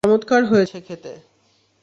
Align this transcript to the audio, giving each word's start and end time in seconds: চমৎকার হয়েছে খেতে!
চমৎকার 0.03 0.41
হয়েছে 0.45 0.77
খেতে! 0.87 1.11